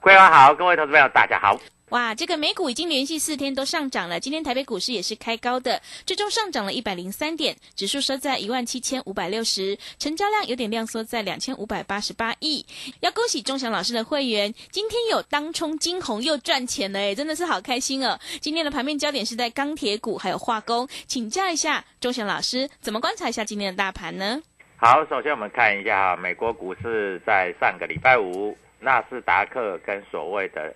[0.00, 1.58] 桂花好，各位投资朋友大家好。
[1.88, 12.64] 哇，这个美股已经连续四天都上涨了，今天台北股市也是开高的，最终上涨了一百零三点，指数收在一万七千五百六十，成交量有点量缩在两千五百八十八亿。
[13.00, 18.16] 要恭喜钟祥老师的会员，今天有当冲金红又赚钱了，哎，真的是好开心哦。
[18.40, 24.40] 今天的盘面焦点是在钢铁股还有化工，请教一下钟祥老师，怎么观察一下今天的大盘呢？
[24.76, 30.74] 好，首先我们看一下哈，美国股市在上个礼拜五，纳斯达克跟所谓的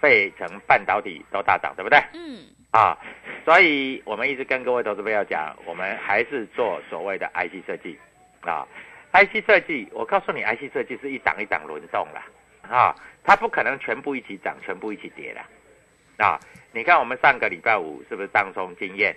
[0.00, 1.98] 费城半导体都大涨，对不对？
[2.14, 2.98] 嗯，啊，
[3.44, 7.98] 所以我们一直跟各位投资朋友讲，我们还是做所谓的 IC 设计。
[8.46, 8.68] 啊
[9.14, 12.26] ，IC 设计，我告诉你，IC 设计是一档一档轮动啦，
[12.68, 16.38] 啊，它不可能全部一起涨，全部一起跌的，啊，
[16.72, 19.16] 你看我们上个礼拜五是不是当中经验？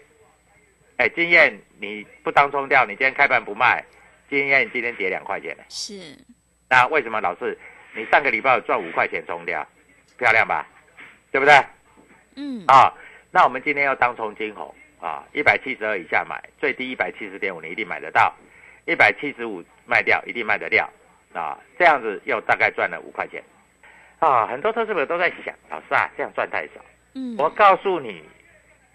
[0.96, 3.84] 哎，经验你不当冲掉，你今天开盘不卖，
[4.30, 6.18] 经验今天跌两块钱了，是，
[6.70, 7.58] 那为什么老是
[7.98, 9.68] 你上个礼拜有赚五块钱冲掉，
[10.20, 10.68] 漂亮吧？
[11.32, 11.54] 对不对？
[12.36, 12.94] 嗯，啊，
[13.32, 14.72] 那我们今天要当冲金红
[15.02, 18.32] 啊，一百七十二以下买，最低一百七十点五，你一定买得到；
[18.86, 20.88] 一百七十五卖掉，一定卖得掉
[21.34, 21.58] 啊。
[21.80, 23.44] 这样子又大概赚了五块钱
[24.20, 24.46] 啊。
[24.46, 26.74] 很多投资者都在想，老师啊，这样赚太少。
[27.16, 28.22] 嗯，我告诉你，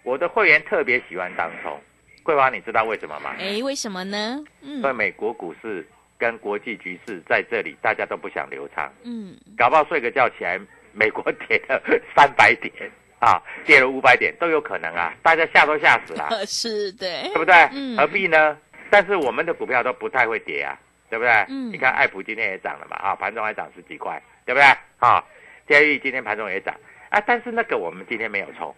[0.03, 1.77] 我的会员特别喜欢当冲。
[2.23, 3.35] 桂花，你知道为什么吗？
[3.37, 4.41] 哎，为什么呢？
[4.61, 5.85] 嗯因为美国股市
[6.23, 8.89] 跟国际局势在这里，大家都不想流畅。
[9.03, 10.57] 嗯，搞不好睡个觉起来，
[10.93, 11.83] 美国跌了
[12.15, 12.71] 三百点
[13.19, 17.53] 啊，跌了五百点都有可能啊，大家吓都吓死了， 是对对，不对？
[17.73, 18.57] 嗯何必呢？
[18.89, 20.79] 但是我们的股票都不太会跌啊，
[21.09, 21.29] 对不对？
[21.49, 24.65] 嗯你看爱普今天也涨了嘛，啊，盘中还涨十几块，对不对？
[24.99, 25.21] 啊，
[25.67, 26.73] 天域今天盘中也涨
[27.09, 28.73] 啊，但是那个我们今天没有冲，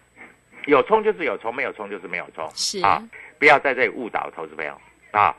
[0.66, 3.00] 有冲就是有冲，没有冲就是没有冲，是啊，
[3.38, 4.76] 不要在这里误导投资朋友
[5.12, 5.32] 啊。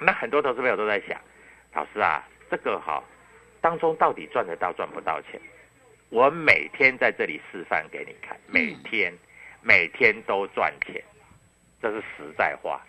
[0.00, 1.20] 那很多投资朋友都在想，
[1.74, 3.02] 老师啊，这个哈、
[3.60, 5.40] 当中到底赚得到赚不到钱？
[6.10, 9.12] 我每天在这里示范给你看，每天、
[9.60, 11.02] 每天都赚钱，
[11.82, 12.80] 这是实在话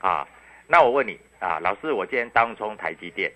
[0.00, 0.28] 啊。
[0.68, 3.32] 那我问你啊，老师，我今天当冲台积电，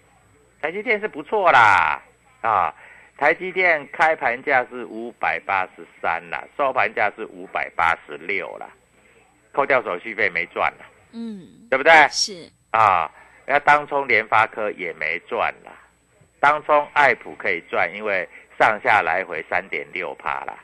[0.61, 2.03] 台积电是不错啦
[2.43, 2.75] 啊，
[3.17, 8.69] 台积电开盘价是五百八十三啦，收盘价是五百八十六啦，
[9.53, 11.93] 扣掉手续费没赚啦，嗯，对不对？
[12.11, 13.10] 是，啊，
[13.47, 15.72] 那当冲联发科也没赚啦，
[16.41, 18.28] 当冲爱普可以赚，因为
[18.59, 20.55] 上下来回三点六帕啦，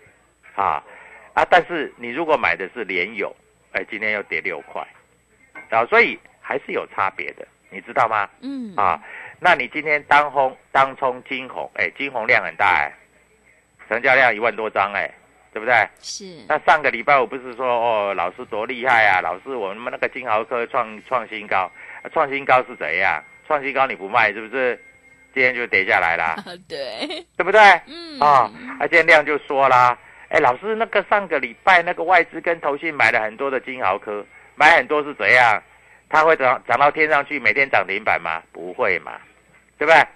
[0.55, 0.85] 啊
[1.33, 3.35] 啊，但是你如果买的是联友，
[3.73, 4.87] 哎，今天又跌六块，
[5.71, 8.29] 啊，所以还是有差别的，你知道吗？
[8.43, 9.03] 嗯，啊，
[9.41, 12.93] 那你今天当红当冲金红，哎，金红量很大哎，
[13.89, 15.11] 成交量一万多张哎，
[15.53, 15.89] 对不对？
[16.01, 21.73] 是，那上个礼拜我不是说哦，老师多厉害啊，老师我们那个金豪科创创新高，啊
[22.13, 23.23] 创新高是怎样？
[23.47, 24.81] 创新高你不卖是不是？
[25.35, 26.37] 今天就跌下来啦，
[26.69, 27.59] 对，对不对？
[27.87, 29.97] 嗯，啊，啊，今天量就说啦，
[30.29, 34.23] 哎，老师那个上个礼拜那个外资跟投信买了很多的金豪科，
[34.57, 35.63] 买很多是怎样？
[36.11, 38.43] 它会涨涨到天上去，每天涨停板吗？
[38.53, 39.13] 不会嘛，
[39.79, 40.07] 对不对？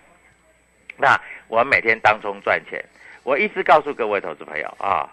[0.98, 1.18] 那
[1.48, 2.84] 我们每天当冲赚钱。
[3.22, 5.08] 我一直告诉各位投资朋友啊，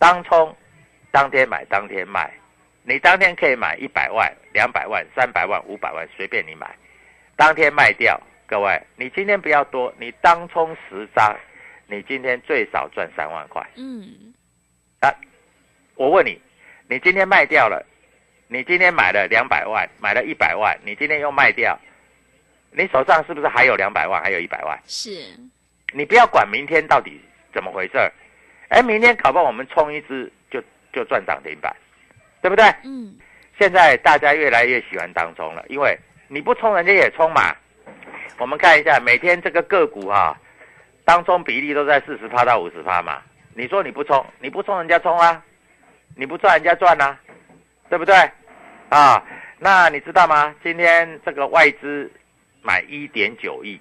[0.00, 0.54] 当冲
[1.12, 2.28] 当天买当天卖，
[2.86, 6.76] 你当天可以买一百万、两百万、三百万、五百万，随便你买，
[7.34, 8.20] 当天卖掉。
[8.46, 11.34] 各位，你今天不要多，你当冲十张，
[11.86, 13.66] 你今天最少赚三万块。
[13.76, 14.34] 嗯，
[15.00, 15.10] 啊，
[15.94, 16.38] 我问你，
[16.86, 17.84] 你今天卖掉了，
[18.48, 21.76] 你今天买了两百万，买了一百万，你今天又卖掉，
[22.70, 24.78] 你手上是不是还有两百万，还有一百万？
[24.84, 25.34] 是，
[25.94, 27.18] 你不要管明天到底
[27.50, 28.12] 怎么回事儿，
[28.68, 31.74] 哎，明天搞不好我们冲一只就就赚涨停板，
[32.44, 32.66] 对不对？
[32.84, 33.16] 嗯，
[33.58, 35.98] 现在大家越来越喜欢当冲了，因为
[36.28, 37.56] 你不冲，人家也冲嘛。
[38.38, 40.38] 我们看一下每天这个个股哈、
[41.06, 43.22] 当冲比例都在四十趴到五十趴嘛。
[43.54, 45.42] 你说你不冲，你不冲人家冲啊，
[46.14, 47.18] 你不赚人家赚啊，
[47.88, 48.14] 对不对？
[48.90, 49.24] 啊，
[49.58, 50.54] 那你知道吗？
[50.62, 52.12] 今天这个外资
[52.60, 53.80] 买一点九亿，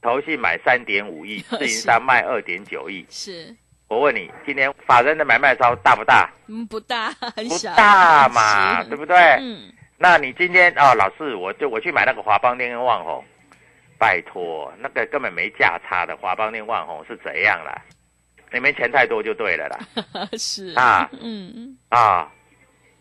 [0.00, 3.04] 投信买三点五亿，自营商卖二点九亿。
[3.10, 3.54] 是，
[3.94, 6.28] 我问你，今天法人的买卖超大不大？
[6.48, 9.16] 嗯，不大， 很不小，大嘛，是对不对？
[9.40, 13.24] 嗯，那你今天啊、老师，我就我去买那个华邦电跟旺宏，
[13.96, 17.80] 拜托，那个根本没价差的华邦电、旺宏是怎样啦？
[18.52, 19.78] 你们钱太多就对了啦
[20.36, 22.28] 是啊嗯，啊！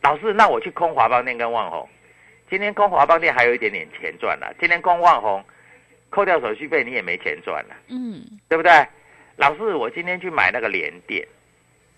[0.01, 1.89] 老师，那我去空华邦电跟旺宏，
[2.49, 5.43] 今天空华邦电还有一点点钱赚了，今天空旺宏
[6.09, 8.71] 扣掉手续费你也没钱赚了，嗯，对不对？
[9.37, 11.27] 老师，我今天去买那个联电，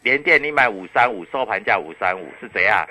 [0.03, 2.87] 联电你买五三五，收盘价五三五是怎样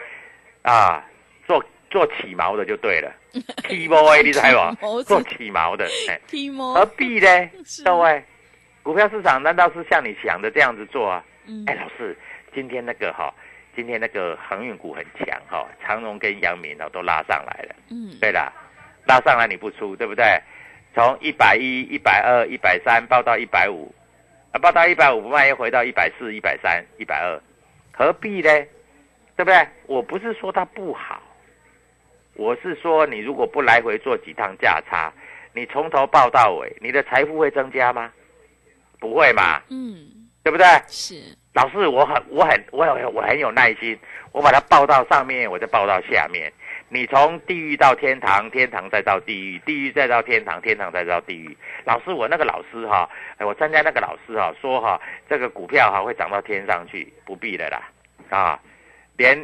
[0.63, 1.05] 啊？
[1.47, 3.13] 做做起毛的就对了
[3.89, 5.03] 波 A 你知道起毛不？
[5.05, 7.29] 做起毛的， 哎，起毛何，必呢？
[7.85, 8.23] 各位，
[8.83, 11.25] 股票市场难道是像你想的这样子做啊？
[11.47, 12.17] 嗯哎，，老师，
[12.55, 13.33] 今天那个哈、
[13.77, 17.75] 今天那个航运股很强哈、长荣跟阳明哦都拉上来了。
[17.91, 18.53] 嗯，对啦，
[19.07, 20.25] 拉上来你不出，对不对？
[20.95, 23.95] 从一百一、一百二、一百三报到一百五，
[24.55, 27.41] 啊，报到一百五不卖又回到一百四、一百三、一百二，
[27.93, 28.49] 何必呢？
[29.37, 29.67] 对不对？
[29.87, 31.21] 我不是说它不好，
[32.35, 35.13] 我是说你如果不来回做几趟价差，
[35.53, 38.13] 你从头报到尾，你的财富会增加吗？
[39.01, 40.65] 不会嘛，嗯，对不对？
[40.87, 43.99] 是，老师，我很我很我很我很有耐心，
[44.31, 46.53] 我把它报到上面，我再报到下面。
[46.95, 51.57] 你从地狱到天堂，天堂再到地狱，地狱再到天堂，天堂再到地狱。
[51.85, 57.91] 老师，我那个老师哈，哎我参加那个老师哈说哈，这个股票哈会涨到天上去，不必的啦，
[58.31, 58.61] 啊，
[59.17, 59.37] 连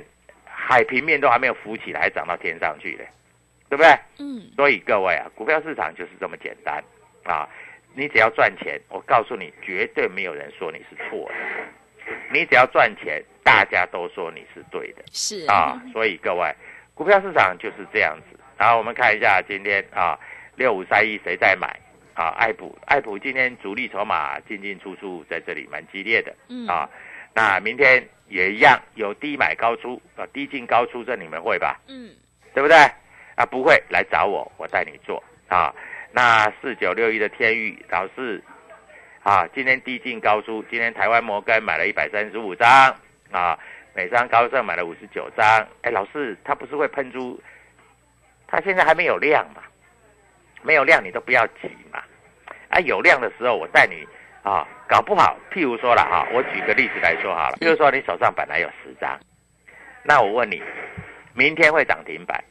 [0.44, 3.08] 海平面都还没有浮起来，还涨到天上去嘞，
[3.68, 3.98] 对不对？
[4.20, 6.80] 嗯，所以各位啊，股票市场就是这么简单
[7.24, 7.48] 啊！
[7.94, 11.34] 你只要赚钱，我告诉你，绝对没有人说你是错的。
[12.32, 15.80] 你只要赚钱，大家都说你是对的是啊！
[15.92, 16.54] 所以各位，
[17.00, 18.38] 股票市场就是这样子。
[18.58, 20.20] 然后我们看一下今天啊，
[20.54, 21.66] 六五三一谁在买
[22.12, 22.28] 啊？
[22.36, 26.86] 艾普，艾普今天主力筹码进进出出在这里蛮激烈的嗯啊。
[27.32, 31.80] 那明天也一样，有低买高出啊，低进高出，这你们会吧？
[31.88, 32.10] 嗯，
[32.52, 32.76] 对不对？
[33.34, 35.74] 啊，不会来找我，我带你做啊。
[36.12, 38.44] 那四九六一的天域老是
[39.22, 42.94] 啊，今天低进高出，今天台湾摩根买了一百三十五张
[43.30, 43.58] 啊，
[43.94, 45.66] 美商高盛买了五十九张。
[45.82, 47.40] 哎，老师，他不是会喷出？
[48.46, 49.62] 他现在还没有量嘛？
[50.62, 52.02] 没有量你都不要急嘛。
[52.68, 54.06] 啊，有量的时候我带你
[54.42, 59.18] 啊，搞不好，譬如说了哈、我举个例子来说好了，譬如说你手上本来有十张，
[60.02, 60.62] 那我问你，
[61.34, 62.42] 明天会涨停板，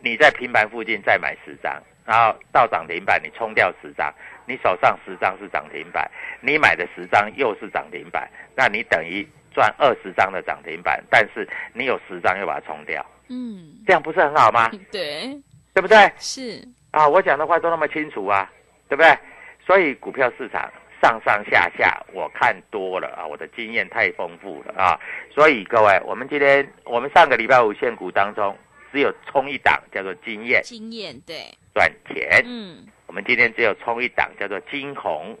[0.00, 4.12] 你在平盘附近再买十张，然后到涨停板你冲掉十张，
[4.46, 14.70] 你手上十张是涨停板，你买的十张又是涨停板，那你等于赚二十张的涨停板，但是你有十张又把它冲掉，嗯，这样不是很好吗？
[14.92, 15.34] 对，
[15.72, 16.12] 对不对？
[16.18, 18.52] 是，啊，我讲的话都那么清楚啊，
[18.86, 19.18] 对不对？
[19.64, 20.70] 所以股票市场
[21.02, 25.00] 上上下下我看多了啊，我的经验太丰富了啊。
[25.34, 28.54] 所以各位，我们今天我们上个礼拜五限股当中
[28.92, 35.34] 只有冲一档叫做经验经验，对，赚钱，嗯，我们今天只有冲一档叫做金红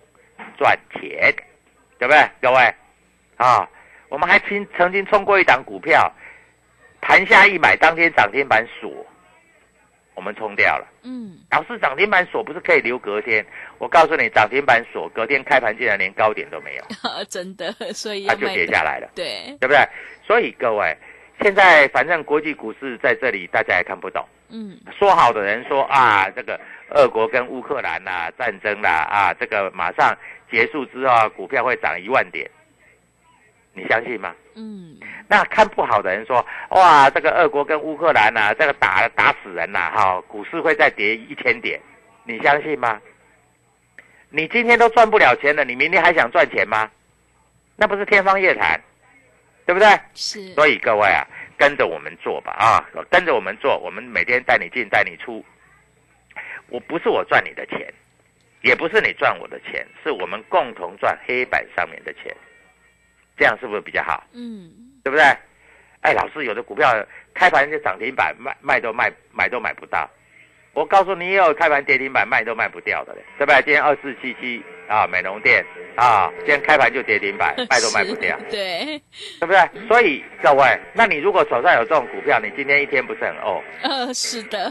[0.56, 1.34] 赚钱，
[1.98, 2.30] 对不对？
[2.40, 2.74] 各位
[3.36, 3.68] 啊，
[4.08, 6.12] 我们还曾曾经冲过一档股票，
[7.00, 9.04] 盘下一买当天涨停板锁，
[10.14, 10.86] 我们冲掉了。
[11.02, 13.44] 嗯，老师，涨停板锁不是可以留隔天？
[13.78, 16.84] 我告诉你，涨停板锁隔天开盘竟然连高点都没有，
[17.28, 19.78] 真的，所以它就跌下来了，对，对不对？
[20.26, 20.96] 所以各位，
[21.42, 24.26] 现在反正国际股市在这里，大家也看不懂。
[24.48, 26.58] 嗯，说好的人说啊，这个
[26.90, 30.16] 俄国跟乌克兰呐、战争啦啊，这个马上
[30.50, 32.48] 结束之后啊，股票会涨一万点，
[33.76, 34.34] 你相信吗？
[34.54, 34.96] 嗯，
[35.28, 41.78] 那看不好的人说，哇，这个俄国跟乌克兰呐、这个打打死人呐、哈、股市会再跌一千点，
[42.24, 42.98] 你相信吗？
[44.30, 46.90] 你今天都赚不了钱了，你明天还想赚钱吗？
[47.76, 48.80] 那不是天方夜谭，
[49.66, 49.86] 对不对？
[50.14, 51.22] 是，所以各位啊，
[51.58, 55.44] 跟着我们做吧啊，跟着我们做，我们每天带你进带你出。
[56.68, 57.92] 我不是我赚你的钱，
[58.62, 62.34] 也不是你赚我的钱，是我们共同赚黑板上面的钱，
[63.36, 64.22] 这样是不是比较好？
[64.32, 64.70] 嗯，
[65.04, 65.24] 对不对？
[66.02, 66.94] 哎，老师，有的股票
[67.34, 70.08] 开盘就涨停板，卖卖都卖买都买不到。
[70.72, 73.62] 我告诉你，也有开盘跌停板卖都卖不掉的嘞，对不对？
[73.62, 75.64] 今天二四七七啊，美容店
[75.96, 79.00] 啊，今天开盘就跌停板， 卖都卖不掉，对，
[79.40, 79.58] 对不对？
[79.88, 84.70] 所以各位，那你如果手上有这种股票，你今天一天不是很哦， 呃，是的，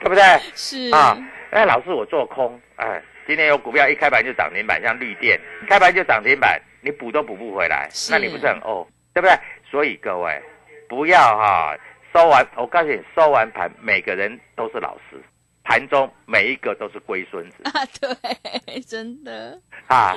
[0.00, 0.22] 对不对？
[0.54, 1.16] 是啊，
[1.50, 9.34] 哎，老师，我做空，哎，今天有股票一开盘就涨停板，像绿电，开盘就涨停板，你补都补不回来，那你不是很哦，对不对？
[9.70, 10.40] 所以各位
[10.88, 11.76] 不要哈、
[12.12, 15.20] 收完，我告诉你，收完盘，每个人都是老师，
[15.64, 20.14] 盘中每一个都是龟孙子 啊，对，真的，啊。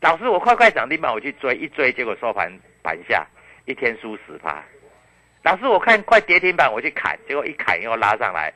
[0.00, 3.24] 老师，我快快涨停板，我去追，一追结果收盘盘下，
[3.66, 4.60] 一天输十趴。
[5.44, 8.52] 老师，我看快跌停板，我去砍，结果一砍又拉上来，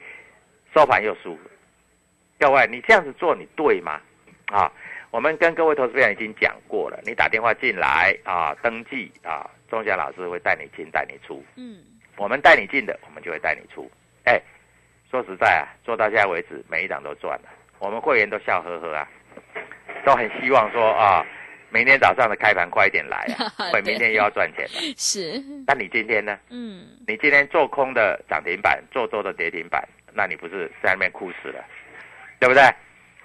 [0.75, 1.38] 收盘又输。
[2.38, 4.00] 各位，你这样子做，你对吗？
[4.47, 4.71] 啊，
[5.11, 11.43] 我们跟各位投资者已经讲过了，你打电话进来啊，登记啊，钟祥老师会带你进，带你出。
[11.57, 11.83] 嗯，
[12.16, 13.90] 我们带你进的，我们就会带你出。
[14.25, 14.40] 哎，
[15.11, 19.09] 说实在啊，做到现在为止，每一档都赚了，我们会员都笑呵呵啊，
[20.05, 21.25] 都很希望说啊，
[21.71, 24.81] 明天早上的开盘快一点来啊， 会明天又要赚钱了。
[24.97, 26.38] 是，那你今天呢？
[26.50, 31.64] 嗯，你今天做空的涨停板，做多的跌停板，那你不是在那边哭死了，
[32.38, 32.62] 对不对？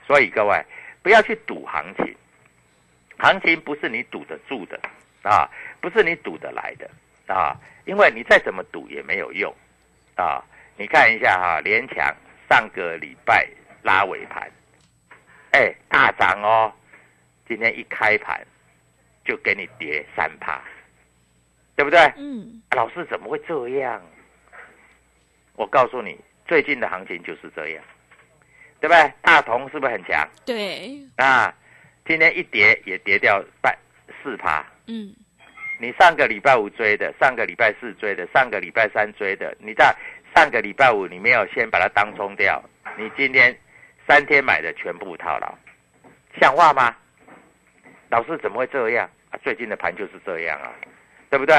[0.07, 0.63] 所以各位
[1.01, 2.15] 不要去赌行情，
[3.17, 4.79] 行情不是你赌得住的
[5.23, 5.49] 啊，
[5.79, 6.89] 不是你赌得来的
[7.33, 9.53] 啊，因为你再怎么赌也没有用
[10.15, 10.43] 啊。
[10.77, 12.13] 你看一下哈、联强
[12.49, 13.47] 上个礼拜
[13.83, 14.51] 拉尾盘，
[15.51, 16.73] 哎，大涨哦，
[17.47, 18.45] 今天一开盘
[19.23, 20.61] 就给你跌三趴，
[21.75, 21.99] 对不对？
[22.17, 24.01] 嗯，老师怎么会这样？
[25.55, 27.83] 我告诉你，最近的行情就是这样，
[28.81, 29.13] 对不对？
[29.21, 31.53] 大同是不是很强对，啊？
[32.03, 33.77] 今天一跌也跌掉半
[34.21, 34.65] 四趴。
[34.87, 35.13] 嗯，
[35.79, 39.95] 你上个礼拜五追的，上个礼拜四追的，上个礼拜三追的，你在
[40.35, 42.61] 上个礼拜五你没有先把它当冲掉，
[42.97, 43.55] 你今天
[44.07, 45.53] 三天买的全部套牢，
[46.41, 46.93] 像话吗？
[48.09, 49.39] 老师怎么会这样啊？
[49.43, 50.73] 最近的盘就是这样啊，
[51.29, 51.55] 对不对？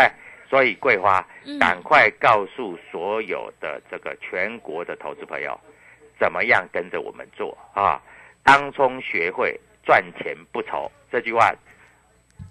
[0.50, 5.58] 所以桂花嗯赶快告诉所有的这个全国的投资朋友，
[6.22, 8.00] 怎么样跟着我们做啊？
[8.44, 11.52] 当冲学会赚钱不愁这句话，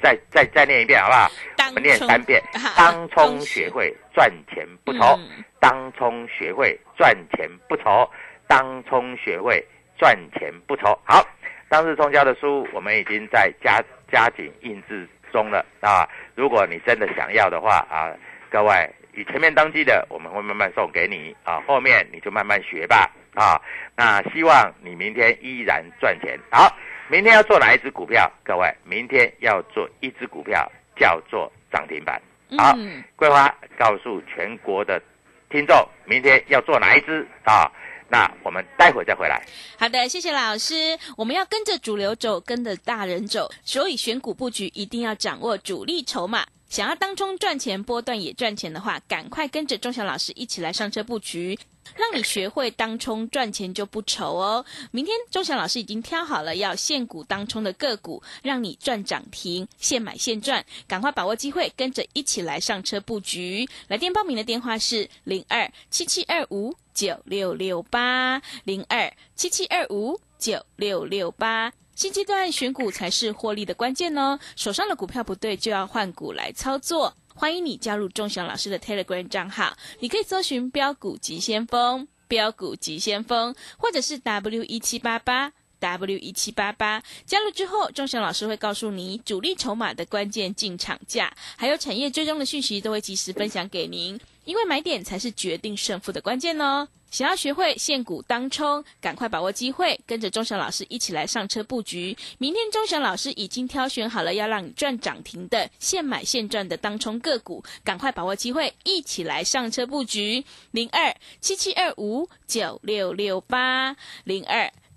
[0.04, 1.32] 再再再念一遍好不好？
[1.70, 2.76] 我们念三遍啊。
[2.76, 8.10] 当冲学会赚钱不愁，嗯当冲学会赚钱不愁，
[8.46, 9.66] 当冲学会
[9.98, 11.00] 赚钱不愁。
[11.06, 11.26] 好，
[11.70, 16.06] 当日冲交的书我们已经在加加紧印制中了啊！
[16.36, 18.12] 如果你真的想要的话啊，
[18.50, 23.62] 各位你前面登记的，我们会慢慢送给你啊，后面你就慢慢学吧啊。
[23.96, 26.40] 那希望你明天依然赚钱。
[26.52, 26.76] 好，
[27.10, 28.32] 明天要做哪一只股票？
[28.44, 32.22] 各位，明天要做一只股票，叫做涨停板。
[32.58, 35.02] 好嗯，桂花告诉全国的
[35.50, 37.72] 听众，明天要做哪一只啊？
[38.10, 39.42] 那我们待会再回来。
[39.80, 41.00] 好的，谢谢老师。
[41.16, 46.46] 我们要跟着主流走，跟着大人走，所以选股布局一定要掌握主力筹码。
[46.68, 51.58] 想要当中赚钱、波段也赚钱的话，赶快跟着钟祥老师一起来上车布局，
[51.96, 54.66] 让你学会当冲赚钱就不愁哦。
[54.92, 63.68] 明天钟祥老师已经挑好了要现股当冲的个股，让你赚涨停，现买现赚，赶快把握机会，跟着一起来上车布局。
[63.88, 71.74] 来电报名的电话是零二七七二五九六六八零二七七二五九六六八。
[71.94, 77.16] 现阶段选股才是获利的关键哦，手上的股票不对就要换股来操作。
[77.36, 85.54] 欢迎你加入钟祥老师的 Telegram 账号，你可以搜寻“标股急先锋”、“标股急先锋”，或者是 W 一七八八。
[85.82, 94.18] W 一七八八加入之后，钟祥老师会告诉你主力筹码的关键进场价，还有产业追踪的讯息，都会及时分享给您。
[94.46, 96.88] 因为买点才是决定胜负的关键哦。
[97.12, 102.18] 想要学会现股当冲，赶快把握机会，跟着钟祥老师一起来上车布局。
[102.38, 110.44] 明天钟祥老师已经挑选好了要让你赚涨停的现买现赚的当冲个股，赶快把握机会，一起来上车布局。
[110.72, 114.72] 零二七七二五九六六八零二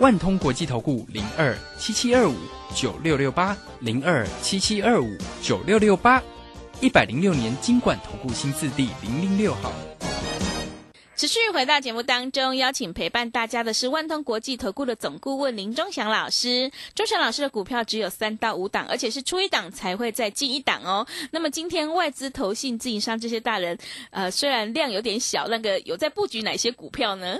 [0.00, 2.34] 万通国际投顾零二七七二五
[2.74, 6.22] 九六六八零二七七二五九六六八，
[6.80, 9.70] 一百零六年金管投顾新字第零零六号。
[11.16, 16.72] 持续回到节目当中，邀请陪伴大家的是万通国际投顾的总顾问林忠祥老师。
[16.94, 21.06] 忠祥老师的股票只有三到五档，而且是出一档才会再进一档哦。
[21.30, 23.76] 那么今天外资、投信、自营商这些大人，
[24.12, 27.38] 呃，虽然量有点小，那个有在布局哪些股票呢？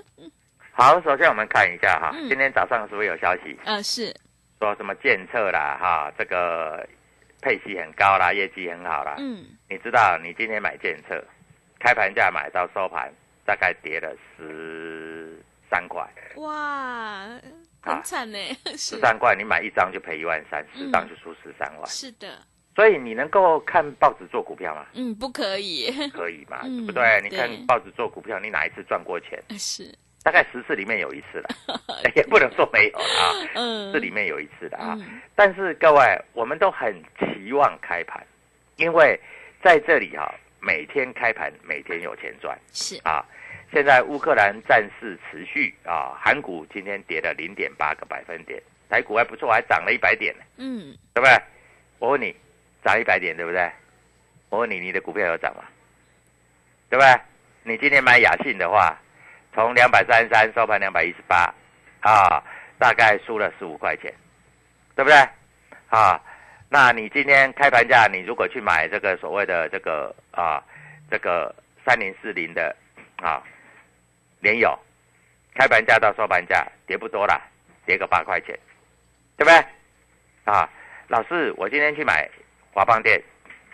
[0.80, 2.26] 好，首先我们看一下哈，嗯。
[2.26, 3.54] 今天早上是不是有消息？
[3.66, 4.10] 呃，是，
[4.58, 6.88] 说什么建测啦哈，这个
[7.42, 9.16] 配息很高啦，业绩很好啦。
[9.18, 11.22] 嗯，你知道你今天买建测，
[11.78, 13.12] 开盘价买到收盘
[13.44, 16.02] 大概跌了十三块，
[16.36, 17.26] 哇，
[17.82, 18.38] 很惨呢，
[18.72, 18.96] 是。
[18.96, 20.86] 十三块你买一张就赔一万三，嗯。
[20.86, 21.86] 十张就输十三万。
[21.86, 22.38] 是的，
[22.74, 24.86] 所以你能够看报纸做股票吗？
[24.94, 27.20] 嗯，不可以，可以嘛，嗯对不对？
[27.22, 29.38] 你看报纸做股票，你哪一次赚过钱？
[29.58, 29.94] 是，
[30.30, 31.48] 大概十次里面有一次了，
[32.14, 34.94] 也不能说没有了啊， 嗯，这里面有一次的啊。
[34.96, 36.00] 嗯但是各位，
[36.34, 38.24] 我们都很期望开盘，
[38.76, 39.18] 因为
[39.60, 43.24] 在这里哈、每天开盘，每天有钱赚是，啊。
[43.72, 51.36] 现在乌克兰战事持续啊，韩股今天跌了零点八个百分点，台股还不错，还涨了一百点呢，嗯，对不对？
[51.98, 52.32] 我问你，
[52.84, 53.68] 涨一百点对不对？
[54.48, 55.64] 我问你，你的股票有涨吗？
[56.88, 57.20] 对不对？
[57.64, 58.96] 你今天买雅信的话，
[59.54, 61.52] 从两百三十三收盘两百一十八，
[62.00, 62.42] 啊，
[62.78, 64.12] 大概输了十五块钱，
[64.94, 65.16] 对不对？
[65.88, 66.20] 啊，
[66.68, 70.62] 那你今天开盘价，你如果去买这个所谓的这个啊，
[71.10, 72.74] 这个三零四零的
[73.20, 73.42] 啊，
[74.38, 74.78] 联友，
[75.54, 77.40] 开盘价到收盘价跌不多啦，
[77.84, 78.56] 跌个八块钱，
[79.36, 79.64] 对不对？
[80.44, 80.68] 啊，
[81.08, 82.28] 老师，我今天去买
[82.72, 83.20] 华邦店，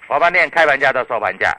[0.07, 1.55] 华邦店开盘价到收盘价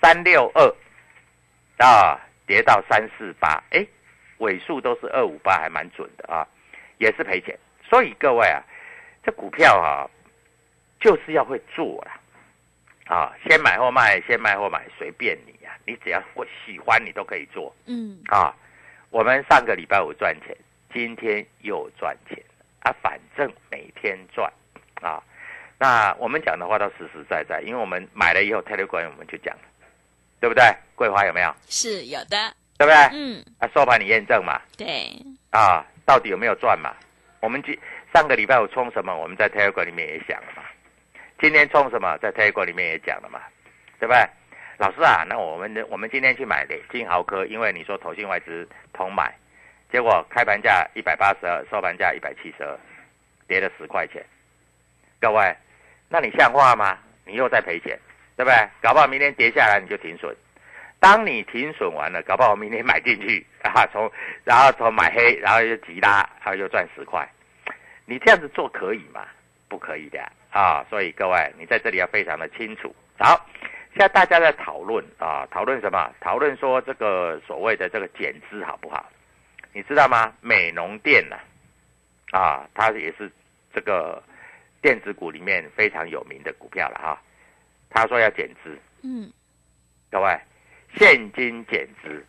[0.00, 3.86] 三六二，啊，跌到三四八，哎，
[4.38, 6.44] 尾数都是二五八，还蛮准的啊，
[6.96, 7.56] 也是赔钱。
[7.88, 8.60] 所以各位啊，
[9.22, 10.08] 这股票啊，
[10.98, 12.18] 就是要会做啦，
[13.14, 18.54] 啊，先买后卖，先卖后买，随便你啊、你只要会喜欢，你都可以做嗯，啊。
[19.10, 20.56] 我们上个礼拜五赚钱，
[20.92, 22.42] 今天又赚钱
[22.80, 24.50] 啊，反正每天赚
[25.02, 25.22] 啊。
[25.78, 29.62] 那我们讲的话都实实在在，因为我们买了以后，Telegram 我们就讲了，
[30.40, 30.64] 对不对？
[30.94, 31.54] 桂花有没有？
[31.68, 32.94] 是有的，对不对？
[33.12, 35.10] 嗯，啊，收盘你验证嘛，对，
[35.50, 36.94] 啊，到底有没有赚嘛？
[37.40, 37.78] 我们今
[38.12, 39.14] 上个礼拜五冲什么？
[39.16, 40.62] 我们在 Telegram 里面也讲了嘛。
[41.40, 42.18] 今天冲什么？
[42.18, 43.40] 在 Telegram 里面也讲了嘛，
[44.00, 44.28] 对不对？
[44.78, 49.32] 老师啊，那我们我们今天去买的金豪科，因为你说投信外资同买，
[49.92, 52.76] 结果开盘价一百八十二，收盘价一百七十二，
[53.46, 54.24] 跌了十块钱。
[55.20, 55.56] 各位，
[56.08, 56.96] 那你像话吗？
[57.24, 57.98] 你又在赔钱，
[58.38, 58.68] 对不对？
[58.80, 60.32] 搞不好明天跌下来你就停损。
[61.00, 64.08] 当你停损完了，搞不好明天买进去啊， 从
[64.44, 67.28] 然后从买黑，然后又急拉，然后又赚十块，
[68.06, 69.26] 你这样子做可以吗？
[69.68, 70.20] 不可以的
[70.50, 70.86] 啊！
[70.88, 72.94] 所以各位，你在这里要非常的清楚。
[73.18, 73.44] 好，
[73.90, 76.10] 现在大家在讨论啊，讨论什么？
[76.20, 79.04] 讨论说这个所谓的这个减资好不好？
[79.72, 80.32] 你知道吗？
[80.40, 81.36] 美农店呢、
[82.30, 83.30] 啊，它也是
[83.74, 84.22] 这个
[84.80, 87.20] 电子股里面非常有名的股票了哈。
[87.90, 89.30] 他说要减资，嗯，
[90.10, 90.38] 各位，
[90.96, 92.24] 现金减资，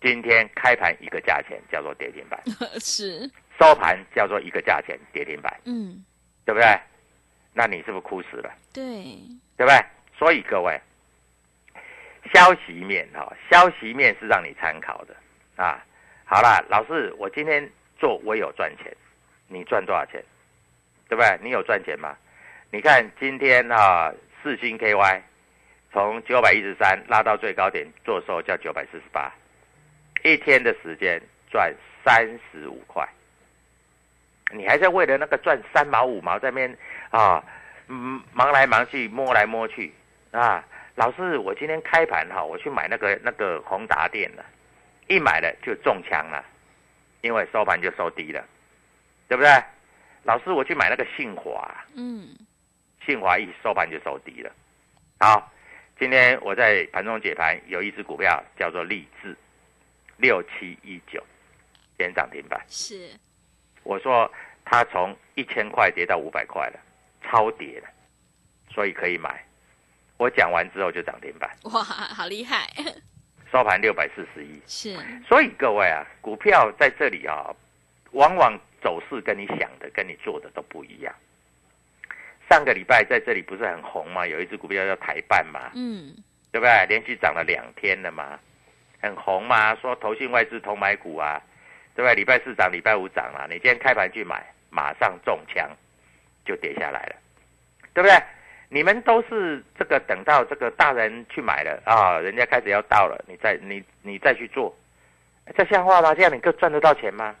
[0.00, 2.40] 今天开盘一个价钱叫做跌停板，
[2.80, 6.04] 是，收盘叫做一个价钱跌停板，嗯，
[6.44, 6.78] 对不对？
[7.54, 8.50] 那你是不是哭死了？
[8.72, 9.04] 对，
[9.56, 9.78] 对不对？
[10.18, 10.80] 所以各位，
[12.32, 15.14] 消息面哈、消息面是让你参考的
[15.56, 15.84] 啊。
[16.24, 17.68] 好啦，老师，我今天
[17.98, 18.90] 做我有赚钱，
[19.48, 20.24] 你赚多少钱？
[21.08, 21.38] 对不对？
[21.42, 22.16] 你有赚钱吗？
[22.70, 24.10] 你看今天啊，
[24.42, 25.20] 四星 KY
[25.92, 29.32] 从九百一十三拉到最高点做收叫九百四十八，
[30.24, 31.74] 一天的时间赚
[32.04, 33.06] 三十五块。
[34.52, 36.76] 你还在为了那个赚三毛五毛在那边
[37.10, 37.42] 啊，
[37.88, 39.92] 嗯，忙来忙去，摸来摸去
[40.30, 40.64] 啊。
[40.94, 44.44] 老师，我今天开盘哈，我去买那个那个宏达电了，
[45.08, 46.44] 一买了就中枪了，
[47.22, 48.44] 因为收盘就收低了，
[49.26, 49.50] 对不对？
[50.24, 52.28] 老师，我去买那个信华，嗯，
[53.04, 54.52] 信华一收盘就收低了，
[55.18, 55.52] 好，
[55.98, 59.36] 今天我在盘中解盘，有一只股票叫做励志，
[60.18, 61.20] 六七一九，
[61.98, 62.64] 今天涨停板。
[62.68, 63.10] 是，
[63.82, 64.30] 我说
[64.64, 66.78] 它从一千块跌到五百块了，
[67.22, 67.88] 超跌了，
[68.70, 69.44] 所以可以买。
[70.16, 72.70] 我讲完之后就涨停板，哇，好厉害，
[73.50, 74.62] 收盘六百四十一。
[74.66, 77.52] 是，所以各位啊，股票在这里啊，
[78.12, 81.12] 往往走势跟你想的、跟你做的都不一样。
[82.52, 84.26] 上个礼拜在这里不是很红吗？
[84.26, 86.14] 有一只股票叫台办嘛，嗯，
[86.50, 86.86] 对不对？
[86.86, 88.38] 连续涨了两天了嘛，
[89.00, 89.74] 很红嘛。
[89.76, 91.40] 说投信外资同买股啊，
[91.96, 92.14] 对不对？
[92.14, 95.66] 礼拜四涨，礼拜五涨了，你今天开盘去买，马上中枪，
[96.44, 97.16] 就跌下来了，
[97.94, 98.22] 对不对？
[98.68, 104.76] 你们都是这个等到这个大人去买了啊，人家开始要到了，你再你你再去做，
[105.56, 106.14] 这像话吗？
[106.14, 107.34] 这样你够赚得到钱吗？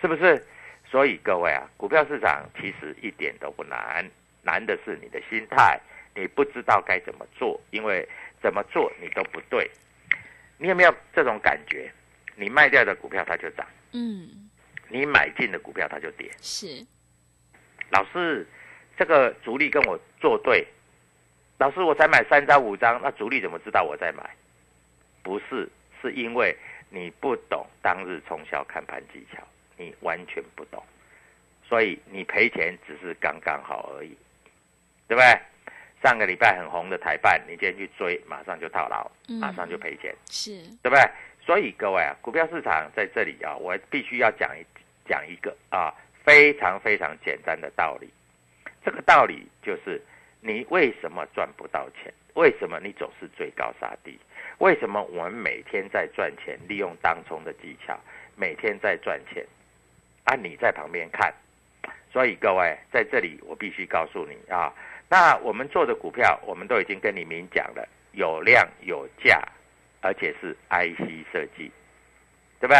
[0.00, 0.42] 是不是？
[0.94, 4.08] 所以各位啊，股票市场其实一点都不难，
[4.44, 5.76] 难的是你的心态，
[6.14, 8.08] 你不知道该怎么做，因为
[8.40, 9.68] 怎么做你都不对。
[10.56, 11.90] 你有没有这种感觉？
[12.36, 14.48] 你卖掉的股票它就涨，嗯，
[14.88, 16.30] 你买进的股票它就跌。
[16.40, 16.86] 是，
[17.90, 18.46] 老师，
[18.96, 20.64] 这个主力跟我作对，
[21.58, 24.30] 老师我才买三张五张，那主力怎么知道我在买？
[25.24, 25.68] 不是，
[26.00, 26.56] 是因为
[26.88, 29.42] 你不懂当日冲销看盘技巧，
[29.76, 30.82] 你完全不懂，
[31.66, 34.16] 所以你赔钱只是刚刚好而已，
[35.08, 35.38] 对不对？
[36.02, 40.14] 上个礼拜很红的台办，你今天去追，马上就套牢，嗯马上就赔钱。
[40.28, 41.00] 是，对不对？
[41.40, 44.64] 所以各位啊，股票市场在这里啊，我必须要讲一
[45.08, 48.10] 讲一个啊非常非常简单的道理。
[48.84, 49.98] 这个道理就是，
[50.40, 52.12] 你为什么赚不到钱？
[52.34, 54.18] 为什么你总是追高杀低？
[54.58, 56.58] 为什么我们每天在赚钱？
[56.68, 57.98] 利用当冲的技巧，
[58.36, 59.42] 每天在赚钱，
[60.24, 61.32] 按，你在旁边看。
[62.12, 64.72] 所以各位在这里，我必须告诉你啊，
[65.08, 69.42] 那我们做的股票，我们都已经跟你明讲了，有量有价，
[70.00, 71.72] 而且是 IC 设计，
[72.60, 72.78] 对不对？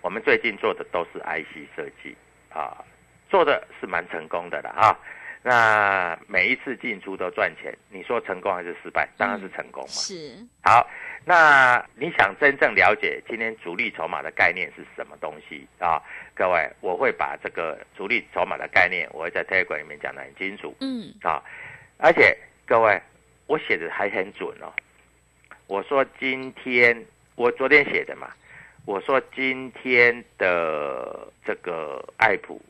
[0.00, 2.16] 我们最近做的都是 IC 设计
[2.50, 2.82] 啊，
[3.28, 4.96] 做的是蛮成功的了啊。
[5.42, 9.08] 那每一次进出都赚钱，你说成功还是失败？
[9.16, 9.88] 当然是成功嘛。
[9.88, 10.86] 是，好，
[11.24, 16.02] 那你想真正了解今天主力筹码的概念是什么东西啊？
[16.34, 21.42] 各位，我会把这个主力筹码的概念，我会在 Telegram 里面讲得很清楚嗯，啊。
[21.98, 23.00] 而且各位，
[23.46, 24.72] 我写的还很准哦。
[25.66, 27.04] 我说今天，
[27.36, 28.30] 我昨天写的嘛，
[28.86, 32.60] 我说今天的这个爱普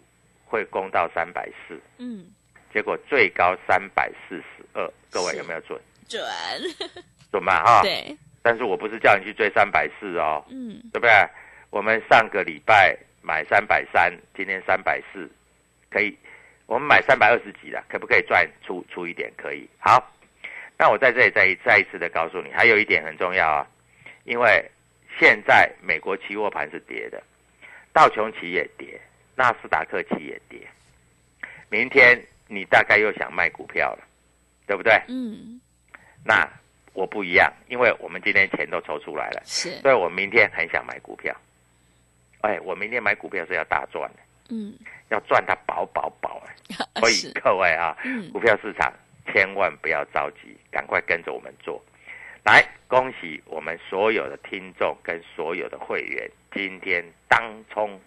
[0.44, 2.26] 会攻到三百四，嗯，
[2.72, 5.80] 结果最高三百四十二，各位有没有准？
[6.08, 6.22] 准，
[7.32, 7.82] 准嘛哈。
[7.82, 11.10] 对，但是我不是叫你去追三百四哦，嗯，对不对？
[11.70, 15.30] 我们上个礼拜买三百三，今天三百四，
[15.90, 16.16] 可以，
[16.66, 19.30] 我们买三百二十几了，可不可以赚出出一点？
[19.36, 19.68] 可以。
[19.78, 20.12] 好，
[20.78, 23.66] 那我在这里再一再一次的告诉你，还有一点很重要啊，
[24.24, 24.64] 因为
[25.18, 27.22] 现在美国期货盘是跌的，
[27.92, 28.98] 道琼期也跌，
[29.34, 30.66] 纳斯达克期也跌，
[31.68, 34.04] 明天你大概又想卖股票了，
[34.66, 35.00] 对不对？
[35.08, 35.60] 嗯，
[36.24, 36.48] 那
[36.94, 41.34] 我不一样，因为我们今天钱都抽出来了，是，所以我明天很想买股票。
[42.40, 44.74] 哎，我明天买股票是要大赚的，嗯，
[45.10, 46.54] 要赚它饱饱饱哎。
[47.00, 48.92] 所以，各位啊，嗯股票市场
[49.32, 51.82] 千万不要着急，赶快跟着我们做。
[52.44, 58.00] 来，恭喜我们所有的听众跟所有的会员，今天当冲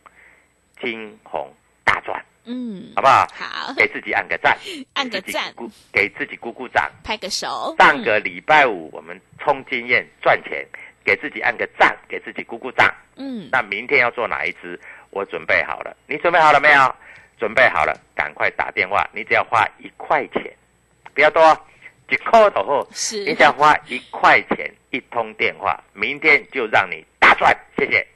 [0.79, 3.27] 金红大赚，嗯好，不好？
[3.33, 4.57] 好，给自己按个赞，
[4.93, 6.89] 按个给自己赞鼓，给自己鼓鼓掌。
[7.03, 10.65] 拍个手，上个礼拜五我们冲经验赚钱，
[11.03, 12.93] 给自己按个赞，给自己鼓鼓掌。
[13.17, 14.79] 嗯，那明天要做哪一支？
[15.11, 16.95] 我准备好了，你准备好了没有？
[17.37, 19.07] 准备好了，赶快打电话。
[19.13, 20.55] 你只要花一块钱，
[21.13, 21.41] 不要多，
[22.07, 27.55] 几块头后，是，你只要花一块钱一通电话，明天就让你大赚。
[27.77, 28.07] 谢谢。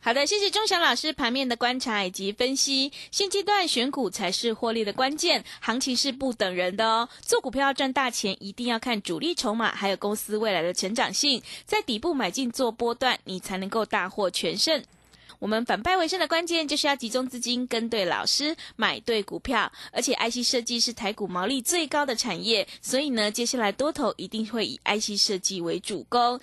[0.00, 2.92] 好的，谢谢钟祥老师盘面的观察以及分析。
[3.10, 7.08] 现阶段选股才是获利的关键，行情是不等人的哦。
[7.20, 14.82] 做股票要赚大钱，一定要看主力筹码，还有公司未来的成长性，在底部买进做波段，你才能够大获全胜。
[15.40, 19.70] 我们反败为胜的关键就是要集中资金，跟对老师，买对股票。
[19.92, 26.40] 而且 IC 设计是台股毛利最高的产业，所以呢，接下来多头一定会以 IC 设计为主攻。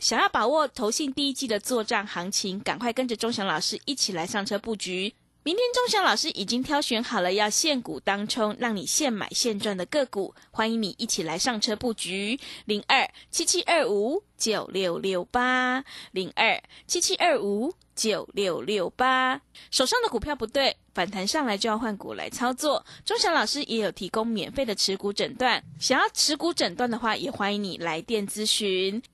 [0.00, 5.14] 想要把握投信第一季的做账行情，赶快跟着钟祥老师一起来上车布局。
[5.44, 12.38] 明天钟祥老师已经挑选好了要现股当冲，让你现买现赚的个股，欢迎你一起来上车布局。
[12.64, 19.40] 零二七七二五九六六八零二七七二五九六六八，
[19.72, 22.86] 手上的股票不对，反弹上来就要换股来操作。
[23.04, 29.02] 钟祥老师也有提供免费的持股诊断，想要持股诊断的话，也欢迎你来电咨询。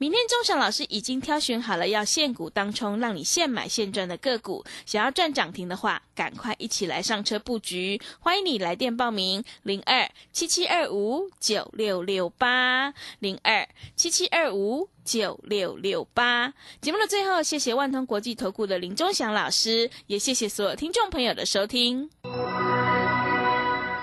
[0.00, 4.64] 明天钟祥老师已经挑选好了要现股当冲，让你现买现赚的个股。
[4.86, 8.00] 想要赚涨停的话，赶快一起来上车布局。
[8.20, 16.54] 欢迎你来电报名：零二七七二五九六六八零二七七二五九六六八。
[16.80, 22.08] 节目的最后，谢谢万通国际投顾的林钟祥老师，也谢谢所有听众朋友的收听。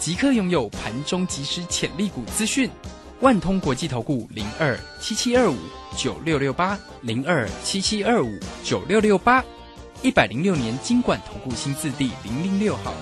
[0.00, 2.70] 即刻拥有盘中即时潜力股资讯，
[3.20, 5.54] 万通国际投顾零二七七二五
[5.94, 9.44] 九六六八零二七七二五九六六八，
[10.00, 12.94] 一百零六年经管投顾新字第零零六号。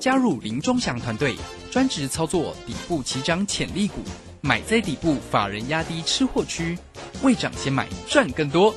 [0.00, 1.36] 加入林中祥团队，
[1.70, 4.00] 专职操作底部起涨潜力股，
[4.40, 6.76] 买在底部，法人压低吃货区，
[7.22, 8.74] 未涨先买赚更多。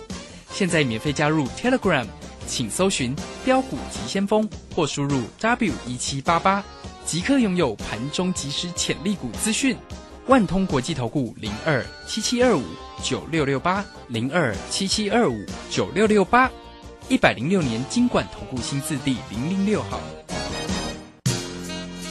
[0.51, 2.05] 现在免费加入 Telegram。
[2.47, 6.63] 请搜寻“标股急先锋”或输入 “w 一七八八”，
[7.05, 9.77] 即刻拥有盘中即时潜力股资讯。
[10.27, 12.63] 万通国际投顾零二七七二五
[13.01, 16.51] 九六六八零二七七二五九六六八，
[17.07, 20.01] 一百零六年经管投顾新字第零零六号。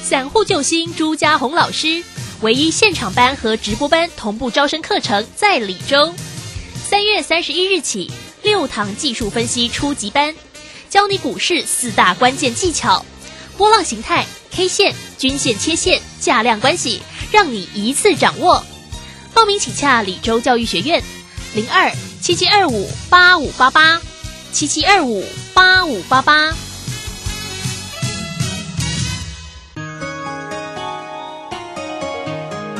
[0.02, 2.02] 散户救星朱家红老师，
[2.40, 6.14] 唯一现场班和直播班同步招生课程在李州，
[6.74, 8.10] 三月三十一日起。
[8.46, 10.32] 六堂技术分析初级班，
[10.88, 13.04] 教你股市四大关键技巧，
[13.56, 18.64] 波浪形态、K 线、均线、切线、价量关系，让你一次掌握。
[19.34, 21.02] 报名请洽李州教育学院，
[21.56, 24.00] 零二七七二五八五八八，
[24.52, 26.54] 七七二五八五八八。